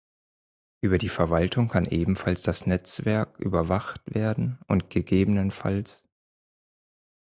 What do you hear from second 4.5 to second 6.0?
und ggf.